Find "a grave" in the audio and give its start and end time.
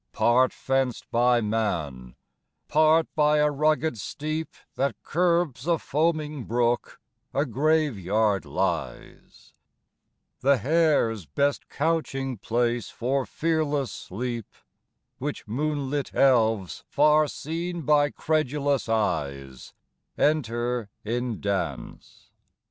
7.35-7.99